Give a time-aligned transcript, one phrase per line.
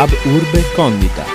[0.00, 1.26] Ab Urbe Condita.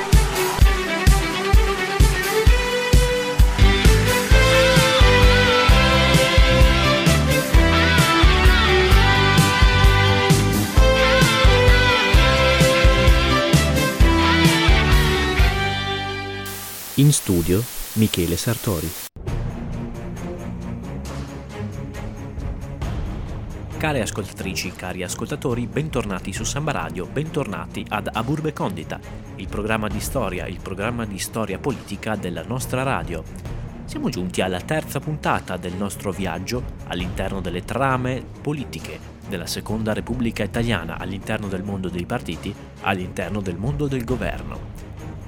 [16.95, 19.04] In studio Michele Sartori.
[23.85, 28.99] Care ascoltatrici, cari ascoltatori, bentornati su Samba Radio, bentornati ad Aburbe Condita,
[29.35, 33.23] il programma di storia, il programma di storia politica della nostra radio.
[33.85, 38.97] Siamo giunti alla terza puntata del nostro viaggio all'interno delle trame politiche
[39.29, 44.74] della Seconda Repubblica Italiana, all'interno del mondo dei partiti, all'interno del mondo del governo.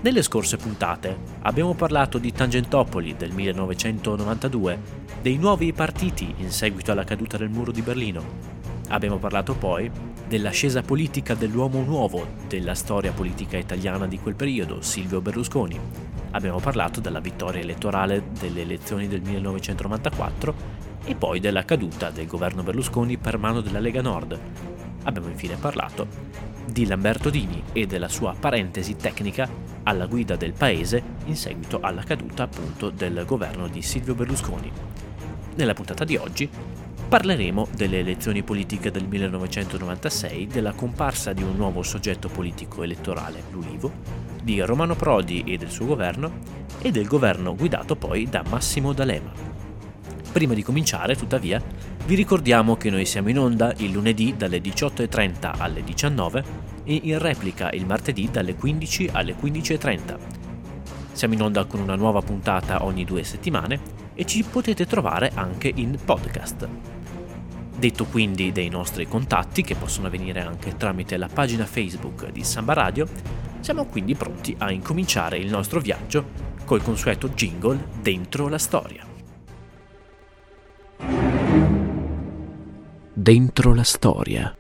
[0.08, 4.80] Nelle scorse puntate abbiamo parlato di Tangentopoli del 1992,
[5.22, 8.24] dei nuovi partiti in seguito alla caduta del muro di Berlino.
[8.88, 9.92] Abbiamo parlato poi
[10.26, 15.78] dell'ascesa politica dell'uomo nuovo della storia politica italiana di quel periodo, Silvio Berlusconi.
[16.32, 20.56] Abbiamo parlato della vittoria elettorale delle elezioni del 1994
[21.04, 24.40] e poi della caduta del governo Berlusconi per mano della Lega Nord.
[25.04, 26.08] Abbiamo infine parlato
[26.66, 32.04] di Lamberto Dini e della sua parentesi tecnica alla guida del paese in seguito alla
[32.04, 34.70] caduta appunto del governo di Silvio Berlusconi.
[35.56, 36.48] Nella puntata di oggi
[37.08, 43.92] parleremo delle elezioni politiche del 1996, della comparsa di un nuovo soggetto politico elettorale, l'Ulivo,
[44.44, 46.32] di Romano Prodi e del suo governo
[46.82, 49.32] e del governo guidato poi da Massimo D'Alema.
[50.34, 51.64] Prima di cominciare, tuttavia,
[52.06, 57.20] vi ricordiamo che noi siamo in onda il lunedì dalle 18.30 alle 19 e in
[57.20, 60.18] replica il martedì dalle 15 alle 15.30.
[61.12, 65.70] Siamo in onda con una nuova puntata ogni due settimane e ci potete trovare anche
[65.76, 66.68] in podcast.
[67.78, 72.74] Detto quindi dei nostri contatti, che possono avvenire anche tramite la pagina Facebook di Samba
[72.74, 73.08] Radio,
[73.60, 79.06] siamo quindi pronti a incominciare il nostro viaggio col consueto jingle Dentro la storia.
[83.14, 84.58] Dentro la storia.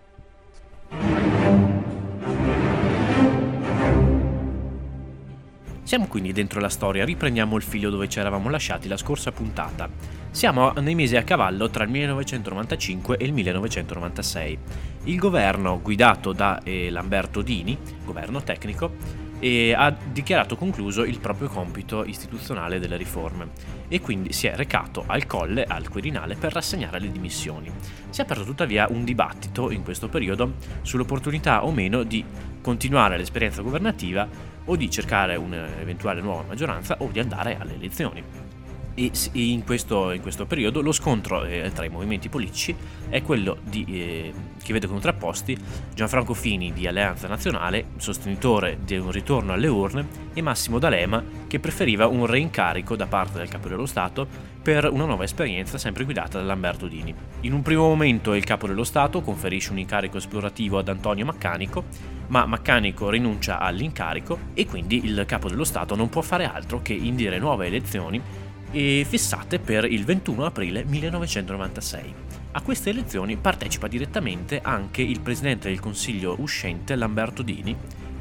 [5.88, 9.88] Siamo quindi dentro la storia, riprendiamo il filo dove ci eravamo lasciati la scorsa puntata.
[10.31, 14.58] Siamo nei mesi a cavallo tra il 1995 e il 1996.
[15.06, 18.96] Il governo guidato da eh, Lamberto Dini, governo tecnico,
[19.40, 23.52] eh, ha dichiarato concluso il proprio compito istituzionale delle riforme
[23.88, 27.72] e quindi si è recato al colle, al Quirinale, per rassegnare le dimissioni.
[28.09, 32.25] Si è aperto tuttavia un dibattito in questo periodo sull'opportunità o meno di
[32.59, 38.23] continuare l'esperienza governativa o di cercare un'eventuale nuova maggioranza o di andare alle elezioni
[39.00, 42.75] e in questo, in questo periodo lo scontro eh, tra i movimenti politici
[43.09, 44.33] è quello di, eh,
[44.63, 45.56] che vede contrapposti
[45.94, 51.59] Gianfranco Fini di Alleanza Nazionale, sostenitore di un ritorno alle urne, e Massimo D'Alema che
[51.59, 54.27] preferiva un reincarico da parte del Capo dello Stato
[54.63, 57.13] per una nuova esperienza sempre guidata da Lamberto Dini.
[57.41, 61.85] In un primo momento il Capo dello Stato conferisce un incarico esplorativo ad Antonio Maccanico,
[62.27, 66.93] ma Maccanico rinuncia all'incarico e quindi il Capo dello Stato non può fare altro che
[66.93, 68.21] indire nuove elezioni
[68.71, 72.13] fissate per il 21 aprile 1996.
[72.51, 77.75] A queste elezioni partecipa direttamente anche il presidente del Consiglio uscente Lamberto Dini,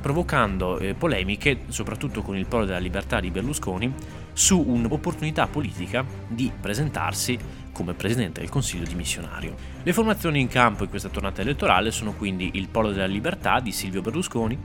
[0.06, 3.92] provocando eh, polemiche, soprattutto con il Polo della Libertà di Berlusconi,
[4.32, 7.36] su un'opportunità politica di presentarsi
[7.72, 9.56] come presidente del Consiglio dimissionario.
[9.82, 13.72] Le formazioni in campo in questa tornata elettorale sono quindi il Polo della Libertà di
[13.72, 14.56] Silvio Berlusconi,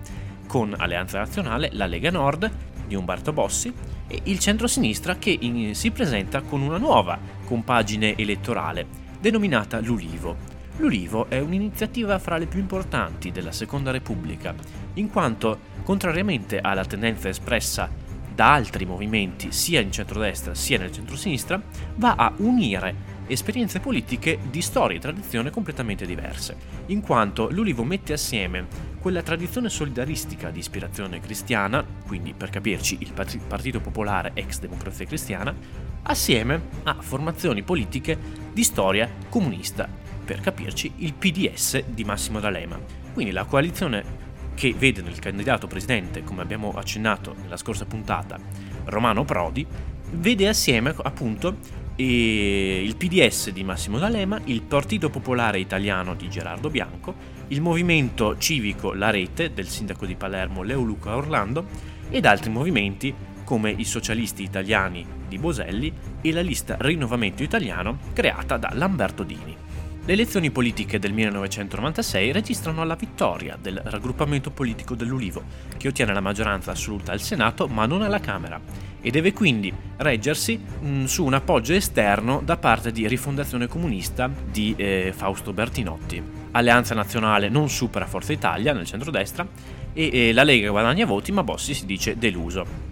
[0.46, 2.52] con Alleanza Nazionale, la Lega Nord
[2.86, 3.74] di Umberto Bossi
[4.08, 8.86] e il centro-sinistra che in, si presenta con una nuova compagine elettorale
[9.20, 10.51] denominata l'Ulivo.
[10.78, 14.56] L'Ulivo è un'iniziativa fra le più importanti della Seconda Repubblica,
[14.96, 17.90] in quanto, contrariamente alla tendenza espressa
[18.34, 21.62] da altri movimenti sia in centrodestra sia nel centro-sinistra,
[21.96, 26.56] va a unire esperienze politiche di storia e tradizione completamente diverse,
[26.88, 28.68] in quanto l'Ulivo mette assieme
[29.00, 33.14] quella tradizione solidaristica di ispirazione cristiana, quindi per capirci il
[33.48, 35.56] Partito Popolare ex Democrazia Cristiana,
[36.04, 38.18] assieme a formazioni politiche
[38.52, 39.88] di storia comunista,
[40.32, 42.80] per capirci il PDS di Massimo D'Alema.
[43.12, 48.40] Quindi la coalizione che vede nel candidato presidente, come abbiamo accennato nella scorsa puntata,
[48.86, 49.68] Romano Prodi,
[50.14, 51.58] vede assieme appunto
[51.98, 58.94] il PDS di Massimo D'Alema, il Partito Popolare Italiano di Gerardo Bianco il movimento civico
[58.94, 61.66] La Rete del sindaco di Palermo Leo Luca Orlando
[62.10, 63.14] ed altri movimenti
[63.44, 65.92] come i socialisti italiani di Boselli
[66.22, 69.61] e la lista Rinnovamento Italiano creata da Lamberto Dini.
[70.04, 75.44] Le elezioni politiche del 1996 registrano la vittoria del raggruppamento politico dell'Ulivo,
[75.78, 78.60] che ottiene la maggioranza assoluta al Senato ma non alla Camera,
[79.00, 84.28] e deve quindi reggersi mh, mm, su un appoggio esterno da parte di Rifondazione Comunista
[84.28, 86.22] di eh, Fausto Bertinotti.
[86.54, 89.48] Alleanza Nazionale non supera Forza Italia nel centrodestra
[89.94, 92.91] e eh, la Lega guadagna voti ma Bossi si dice deluso.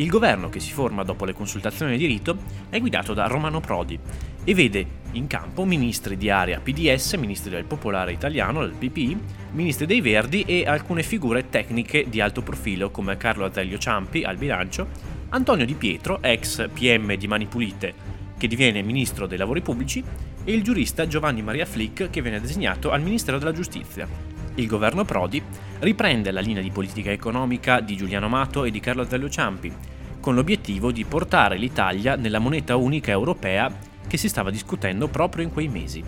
[0.00, 2.34] Il governo che si forma dopo le consultazioni di rito
[2.70, 3.98] è guidato da Romano Prodi
[4.42, 9.20] e vede in campo ministri di area PDS, ministri del Popolare Italiano, del PPI,
[9.50, 14.38] ministri dei Verdi e alcune figure tecniche di alto profilo come Carlo Azeglio Ciampi al
[14.38, 14.88] bilancio,
[15.28, 17.92] Antonio Di Pietro, ex PM di Mani Pulite,
[18.38, 20.02] che diviene ministro dei lavori pubblici,
[20.42, 24.08] e il giurista Giovanni Maria Flick che viene designato al Ministero della Giustizia.
[24.54, 25.42] Il governo Prodi
[25.80, 29.72] riprende la linea di politica economica di Giuliano Amato e di Carlo Azeglio Ciampi,
[30.20, 33.72] con l'obiettivo di portare l'Italia nella moneta unica europea
[34.06, 36.02] che si stava discutendo proprio in quei mesi.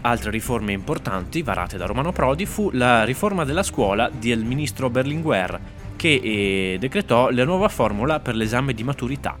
[0.00, 5.60] Altre riforme importanti varate da Romano Prodi fu la riforma della scuola del ministro Berlinguer,
[5.94, 9.38] che eh, decretò la nuova formula per l'esame di maturità.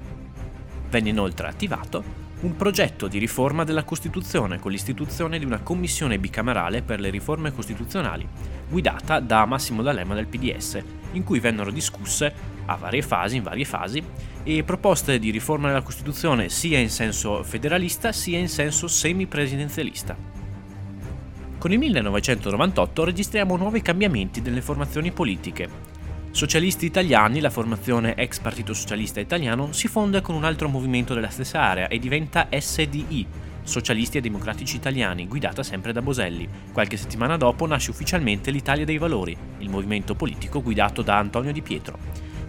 [0.88, 6.82] Venne inoltre attivato un progetto di riforma della Costituzione con l'istituzione di una commissione bicamerale
[6.82, 8.26] per le riforme costituzionali,
[8.68, 12.32] guidata da Massimo D'Alema del PDS, in cui vennero discusse
[12.66, 14.02] a varie fasi, in varie fasi,
[14.42, 20.16] e proposte di riforma della Costituzione sia in senso federalista sia in senso semipresidenzialista.
[21.58, 25.91] Con il 1998 registriamo nuovi cambiamenti delle formazioni politiche,
[26.32, 31.28] Socialisti Italiani, la formazione ex Partito Socialista Italiano, si fonde con un altro movimento della
[31.28, 33.26] stessa area e diventa SDI,
[33.62, 36.48] Socialisti e Democratici Italiani, guidata sempre da Boselli.
[36.72, 41.60] Qualche settimana dopo nasce ufficialmente l'Italia dei Valori, il movimento politico guidato da Antonio Di
[41.60, 41.98] Pietro.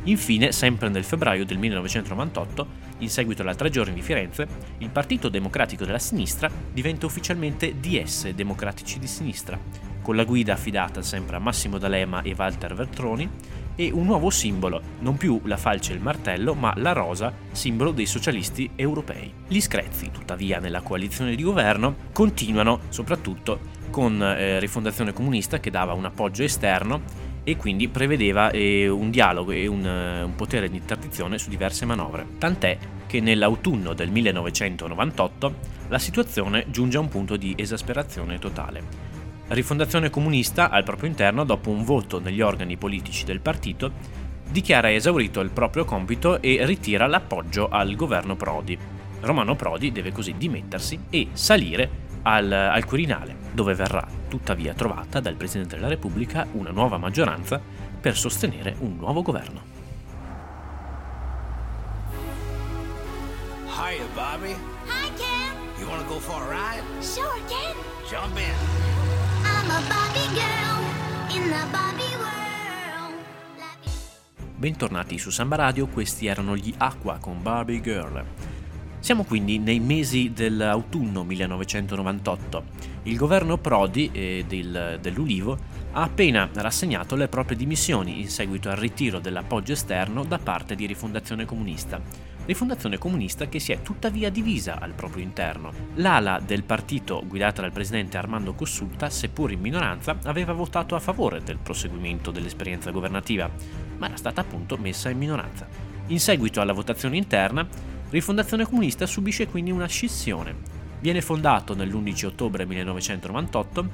[0.03, 2.67] Infine, sempre nel febbraio del 1998,
[2.99, 4.47] in seguito alla tre giorni di Firenze,
[4.77, 9.59] il Partito Democratico della Sinistra diventa ufficialmente DS, Democratici di Sinistra,
[10.01, 13.29] con la guida affidata sempre a Massimo D'Alema e Walter Veltroni,
[13.75, 17.91] e un nuovo simbolo, non più la falce e il martello, ma la rosa, simbolo
[17.91, 19.33] dei socialisti europei.
[19.47, 25.93] Gli screzi, tuttavia, nella coalizione di governo continuano soprattutto con eh, Rifondazione Comunista che dava
[25.93, 27.01] un appoggio esterno
[27.43, 31.85] e quindi prevedeva eh, un dialogo e un, eh, un potere di interdizione su diverse
[31.85, 32.25] manovre.
[32.37, 35.55] Tant'è che nell'autunno del 1998
[35.89, 39.12] la situazione giunge a un punto di esasperazione totale.
[39.53, 43.91] Rifondazione Comunista, al proprio interno, dopo un voto negli organi politici del partito,
[44.49, 48.77] dichiara esaurito il proprio compito e ritira l'appoggio al governo Prodi.
[49.21, 51.89] Romano Prodi deve così dimettersi e salire
[52.23, 57.61] al, al Quirinale, dove verrà tuttavia trovata dal Presidente della Repubblica una nuova maggioranza
[58.01, 59.61] per sostenere un nuovo governo.
[63.67, 64.51] Hiya, Bobby.
[64.51, 65.79] Hi, Ken.
[65.79, 66.83] You wanna go for a ride?
[67.03, 67.75] Sure, Ken.
[68.09, 69.12] Jump in.
[74.63, 78.23] Bentornati su Samba Radio, questi erano gli Aqua con Barbie Girl.
[78.99, 82.63] Siamo quindi nei mesi dell'autunno 1998.
[83.03, 85.57] Il governo Prodi eh, del, dell'Ulivo
[85.93, 90.85] ha appena rassegnato le proprie dimissioni in seguito al ritiro dell'appoggio esterno da parte di
[90.85, 95.71] Rifondazione Comunista rifondazione comunista che si è tuttavia divisa al proprio interno.
[95.95, 101.41] L'ala del partito guidata dal presidente Armando Cossulta, seppur in minoranza, aveva votato a favore
[101.41, 103.49] del proseguimento dell'esperienza governativa,
[103.97, 105.67] ma era stata appunto messa in minoranza.
[106.07, 107.65] In seguito alla votazione interna,
[108.09, 110.81] Rifondazione Comunista subisce quindi una scissione.
[110.99, 113.89] Viene fondato nell'11 ottobre 1998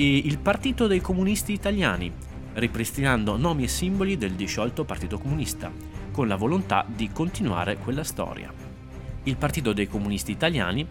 [0.00, 2.12] e il Partito dei Comunisti Italiani,
[2.54, 5.72] ripristinando nomi e simboli del disciolto Partito Comunista,
[6.12, 8.52] con la volontà di continuare quella storia.
[9.24, 10.86] Il Partito dei Comunisti Italiani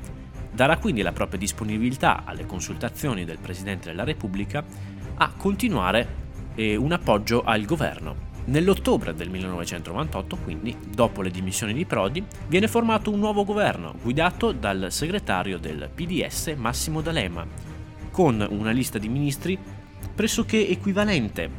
[0.51, 4.65] darà quindi la propria disponibilità alle consultazioni del Presidente della Repubblica
[5.15, 8.25] a continuare eh, un appoggio al governo.
[8.47, 14.51] Nell'ottobre del 1998, quindi, dopo le dimissioni di Prodi, viene formato un nuovo governo guidato
[14.51, 17.66] dal segretario del PDS Massimo D'Alema,
[18.17, 19.55] con una lista di ministri
[20.15, 21.51] pressoché equivalente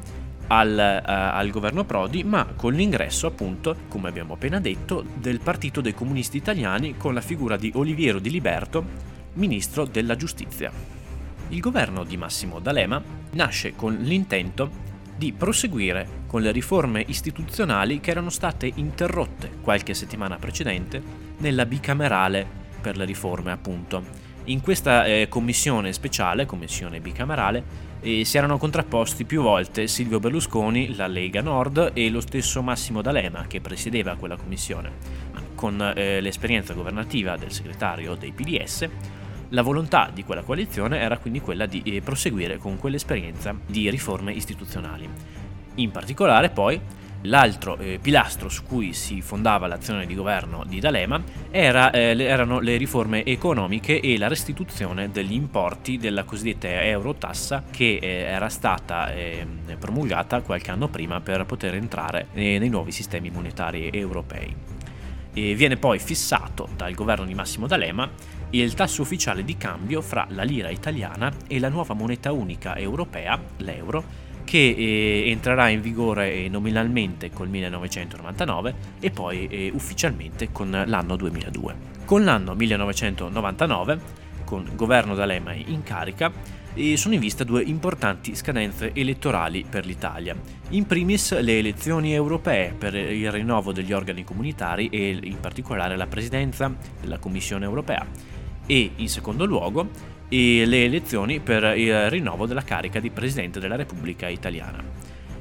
[0.49, 5.81] al, uh, al, governo Prodi, ma con l'ingresso, appunto, come abbiamo appena detto, del Partito
[5.81, 8.85] dei Comunisti Italiani con la figura di Oliviero Di Liberto,
[9.35, 10.73] ministro della giustizia.
[11.51, 13.01] Il governo di Massimo D'Alema
[13.35, 14.69] nasce con l'intento
[15.17, 21.01] di proseguire con le riforme istituzionali che erano state interrotte qualche settimana precedente
[21.39, 22.45] nella bicamerale
[22.81, 24.28] per le riforme, appunto.
[24.49, 27.63] In questa eh, commissione speciale, commissione bicamerale,
[28.01, 33.03] e si erano contrapposti più volte Silvio Berlusconi, la Lega Nord e lo stesso Massimo
[33.03, 34.91] D'Alema che presiedeva quella commissione.
[35.33, 38.89] Ma con eh, l'esperienza governativa del segretario dei PDS,
[39.51, 44.33] La volontà di quella coalizione era quindi quella di eh, proseguire con quell'esperienza di riforme
[44.33, 45.09] istituzionali.
[45.77, 46.81] In particolare poi
[47.23, 51.21] L'altro eh, pilastro su cui si fondava l'azione di governo di D'Alema
[51.51, 57.99] era, eh, erano le riforme economiche e la restituzione degli importi della cosiddetta eurotassa che
[58.01, 63.31] eh, era stata ehm, promulgata qualche anno prima per poter entrare eh, nei nuovi sistemi
[63.31, 64.55] monetari europei.
[65.35, 68.09] E viene poi fissato dal governo di Massimo D'Alema
[68.51, 73.39] il tasso ufficiale di cambio fra la lira italiana e la nuova moneta unica europea,
[73.59, 80.85] l'euro, che eh, entrerà in vigore eh, nominalmente col 1999 e poi eh, ufficialmente con
[80.87, 81.75] l'anno 2002.
[82.07, 84.01] Con l'anno 1999,
[84.47, 86.33] con governo D'Alema in carica,
[86.95, 90.35] sono in vista due importanti scadenze elettorali per l'Italia.
[90.71, 96.07] In primis le elezioni europee per il rinnovo degli organi comunitari e in particolare la
[96.07, 98.07] presidenza della Commissione europea
[98.65, 104.29] e in secondo luogo le elezioni per il rinnovo della carica di Presidente della Repubblica
[104.29, 104.83] Italiana.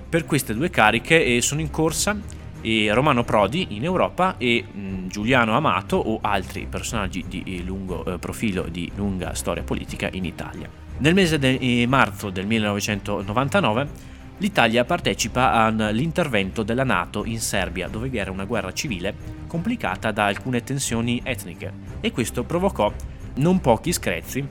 [0.10, 2.18] Per queste due cariche eh, sono in corsa
[2.62, 8.18] eh, Romano Prodi in Europa e mm, Giuliano Amato o altri personaggi di eh, lungo
[8.20, 10.70] profilo di lunga storia politica in Italia.
[11.00, 18.18] Nel mese di marzo del 1999 l'Italia partecipa all'intervento della Nato in Serbia dove vi
[18.18, 19.14] era una guerra civile
[19.48, 22.92] complicata da alcune tensioni etniche e questo provocò
[23.36, 24.48] non pochi screzi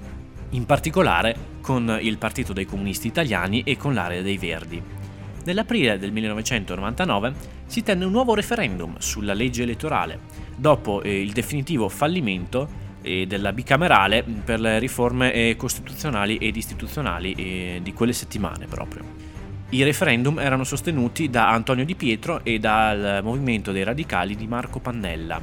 [0.51, 4.83] in particolare con il Partito dei Comunisti Italiani e con l'area dei Verdi.
[5.45, 7.33] Nell'aprile del 1999
[7.67, 10.19] si tenne un nuovo referendum sulla legge elettorale,
[10.57, 17.81] dopo eh, il definitivo fallimento eh, della bicamerale per le riforme eh, costituzionali ed istituzionali
[17.83, 19.05] di quelle settimane proprio.
[19.71, 24.79] I referendum erano sostenuti da Antonio Di Pietro e dal movimento dei radicali di Marco
[24.79, 25.41] Pannella.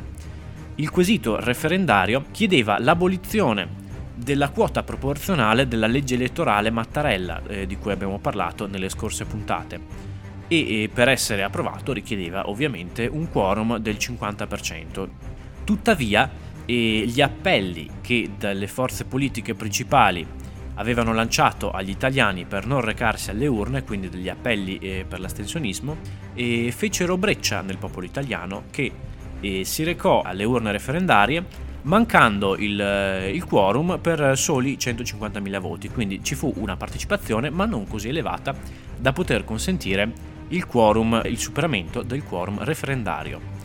[0.76, 3.83] Il quesito referendario chiedeva l'abolizione
[4.16, 10.12] della quota proporzionale della legge elettorale Mattarella, eh, di cui abbiamo parlato nelle scorse puntate.
[10.48, 15.08] E, e per essere approvato richiedeva ovviamente un quorum del 50%.
[15.64, 16.30] Tuttavia,
[16.66, 20.26] eh, gli appelli che dalle forze politiche principali
[20.76, 25.98] avevano lanciato agli italiani per non recarsi alle urne, quindi degli appelli eh, per l'astensionismo,
[26.34, 28.92] e fecero breccia nel popolo italiano che
[29.40, 35.90] eh, si recò alle urne referendarie mancando il, eh, il, quorum per soli 150.000 voti,
[35.90, 38.56] quindi ci fu una partecipazione ma non così elevata
[38.98, 43.62] da poter consentire il quorum, il superamento del quorum referendario.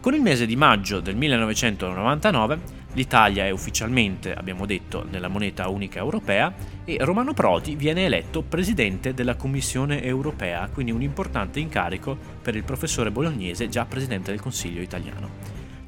[0.00, 5.98] Con il mese di maggio del 1999 l'Italia è ufficialmente, abbiamo detto, nella moneta unica
[5.98, 6.52] europea
[6.84, 12.64] e Romano Prodi viene eletto presidente della Commissione europea, quindi un importante incarico per il
[12.64, 15.30] professore bolognese già presidente del Consiglio italiano.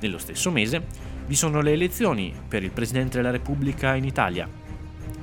[0.01, 4.49] Nello stesso mese vi sono le elezioni per il Presidente della Repubblica in Italia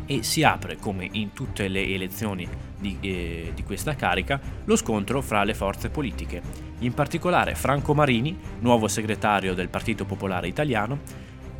[0.05, 5.21] e si apre, come in tutte le elezioni di, eh, di, questa carica, lo scontro
[5.21, 6.41] fra le forze politiche.
[6.79, 10.99] In particolare Franco Marini, nuovo segretario del Partito Popolare Italiano,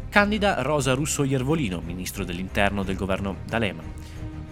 [0.10, 3.82] candida Rosa Russo Iervolino, ministro dell'interno del governo D'Alema,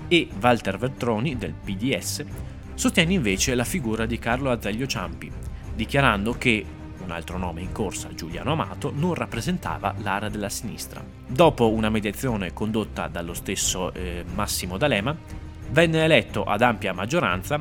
[0.07, 2.25] e Walter Veltroni, del PDS,
[2.73, 5.29] sostiene invece la figura di Carlo Azeglio Ciampi,
[5.75, 6.65] dichiarando che
[7.11, 11.03] un altro nome in corsa, Giuliano Amato, non rappresentava l'area della sinistra.
[11.27, 15.15] Dopo una mediazione condotta dallo stesso eh, Massimo D'Alema,
[15.69, 17.59] venne eletto ad ampia maggioranza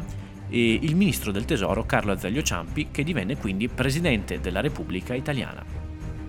[0.48, 5.64] eh, il ministro del Tesoro Carlo Azeglio Ciampi, che divenne quindi presidente della Repubblica Italiana.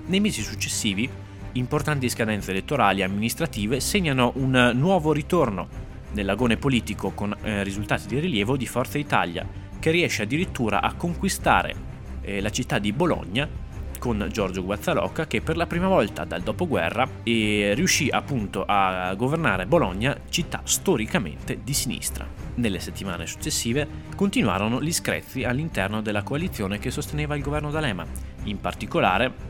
[0.07, 1.07] Nei mesi successivi,
[1.53, 5.67] importanti scadenze elettorali e amministrative segnano un nuovo ritorno
[6.13, 9.47] nell'agone politico con eh, risultati di rilievo di Forza Italia,
[9.79, 11.89] che riesce addirittura a conquistare
[12.21, 13.69] eh, la città di Bologna
[14.01, 19.67] con Giorgio Guazzalocca che per la prima volta dal dopoguerra eh, riuscì appunto a governare
[19.67, 22.27] Bologna, città storicamente di sinistra.
[22.55, 28.03] Nelle settimane successive continuarono gli screzi all'interno della coalizione che sosteneva il governo D'Alema,
[28.45, 29.49] in particolare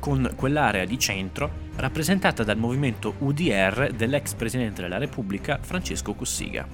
[0.00, 6.66] con quell'area di centro rappresentata dal movimento UDR dell'ex presidente della Repubblica Francesco Cossiga.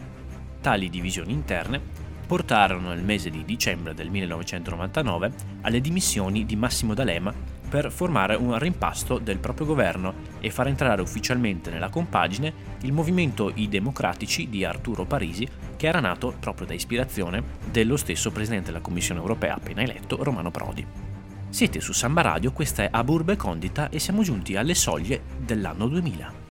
[0.63, 5.33] Tali divisioni interne portarono nel mese di dicembre del 1999
[5.63, 7.33] alle dimissioni di Massimo D'Alema
[7.69, 13.51] per formare un rimpasto del proprio governo e far entrare ufficialmente nella compagine il movimento
[13.55, 18.81] I Democratici di Arturo Parisi, che era nato proprio da ispirazione dello stesso presidente della
[18.83, 20.87] Commissione europea appena eletto, Romano Prodi.
[21.49, 26.48] Siete su Samba Radio, questa è Aburbe Condita e siamo giunti alle soglie dell'anno 2000.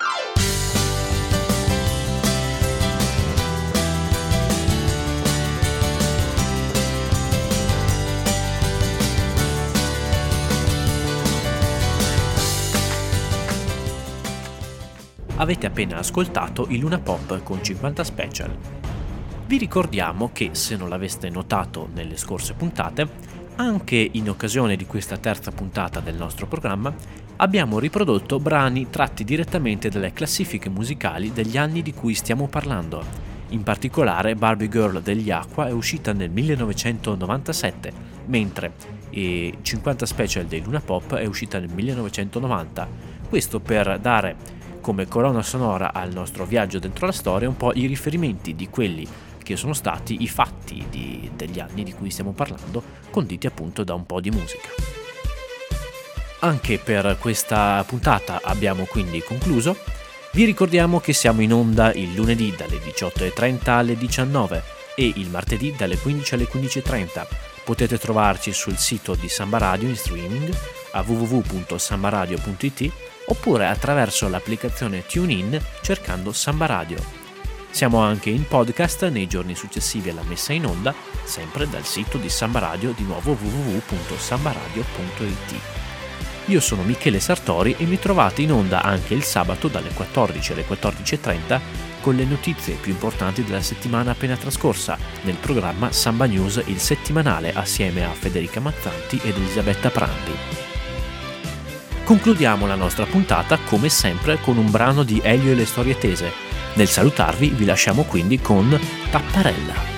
[15.37, 18.57] Avete appena ascoltato il Luna Pop con 50 Special.
[19.45, 25.17] Vi ricordiamo che, se non l'aveste notato nelle scorse puntate, anche in occasione di questa
[25.17, 26.93] terza puntata del nostro programma,
[27.35, 33.03] abbiamo riprodotto brani tratti direttamente dalle classifiche musicali degli anni di cui stiamo parlando.
[33.49, 37.91] In particolare Barbie Girl degli Aqua è uscita nel 1997,
[38.27, 38.71] mentre
[39.09, 42.87] e 50 Special dei Luna Pop è uscita nel 1990.
[43.27, 47.87] Questo per dare come colonna sonora al nostro viaggio dentro la storia un po' i
[47.87, 49.07] riferimenti di quelli
[49.41, 53.95] che sono stati i fatti di, degli anni di cui stiamo parlando, conditi appunto da
[53.95, 54.69] un po' di musica.
[56.41, 59.75] Anche per questa puntata abbiamo quindi concluso.
[60.33, 64.63] Vi ricordiamo che siamo in onda il lunedì dalle 18.30 alle 19
[64.95, 67.54] e il martedì dalle 15 alle 15.30.
[67.65, 70.55] Potete trovarci sul sito di Samba Radio in streaming
[70.91, 72.91] a www.sambaradio.it
[73.25, 77.03] oppure attraverso l'applicazione TuneIn cercando Samba Radio.
[77.71, 80.93] Siamo anche in podcast nei giorni successivi alla messa in onda,
[81.23, 85.55] sempre dal sito di Samba Radio, di nuovo www.sambaradio.it.
[86.45, 90.67] Io sono Michele Sartori e mi trovate in onda anche il sabato dalle 14 alle
[90.67, 96.77] 14.30 con le notizie più importanti della settimana appena trascorsa nel programma Samba News il
[96.77, 100.31] settimanale assieme a Federica Mazzanti ed Elisabetta Prandi.
[102.03, 106.31] Concludiamo la nostra puntata come sempre con un brano di Elio e le storie tese
[106.75, 109.94] nel salutarvi vi lasciamo quindi con Tapparella.